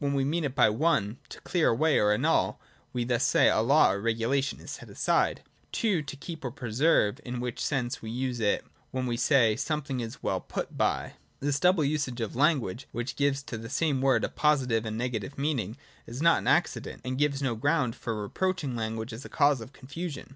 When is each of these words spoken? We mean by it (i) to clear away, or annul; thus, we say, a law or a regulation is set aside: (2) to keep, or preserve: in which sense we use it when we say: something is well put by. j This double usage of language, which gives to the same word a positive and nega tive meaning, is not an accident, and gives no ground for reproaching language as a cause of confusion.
We 0.03 0.23
mean 0.25 0.49
by 0.55 0.67
it 0.67 0.81
(i) 0.81 1.15
to 1.29 1.41
clear 1.41 1.69
away, 1.69 1.99
or 1.99 2.11
annul; 2.11 2.59
thus, 2.91 2.91
we 2.91 3.19
say, 3.19 3.49
a 3.49 3.61
law 3.61 3.91
or 3.91 3.97
a 3.97 3.99
regulation 3.99 4.59
is 4.59 4.71
set 4.71 4.89
aside: 4.89 5.43
(2) 5.73 6.01
to 6.01 6.15
keep, 6.15 6.43
or 6.43 6.49
preserve: 6.49 7.19
in 7.23 7.39
which 7.39 7.63
sense 7.63 8.01
we 8.01 8.09
use 8.09 8.39
it 8.39 8.65
when 8.89 9.05
we 9.05 9.15
say: 9.15 9.55
something 9.55 9.99
is 9.99 10.23
well 10.23 10.39
put 10.41 10.75
by. 10.75 11.09
j 11.09 11.13
This 11.41 11.59
double 11.59 11.83
usage 11.83 12.19
of 12.19 12.35
language, 12.35 12.87
which 12.91 13.15
gives 13.15 13.43
to 13.43 13.59
the 13.59 13.69
same 13.69 14.01
word 14.01 14.23
a 14.23 14.29
positive 14.29 14.87
and 14.87 14.99
nega 14.99 15.21
tive 15.21 15.37
meaning, 15.37 15.77
is 16.07 16.19
not 16.19 16.39
an 16.39 16.47
accident, 16.47 17.01
and 17.05 17.19
gives 17.19 17.43
no 17.43 17.53
ground 17.53 17.95
for 17.95 18.19
reproaching 18.23 18.75
language 18.75 19.13
as 19.13 19.23
a 19.23 19.29
cause 19.29 19.61
of 19.61 19.71
confusion. 19.71 20.29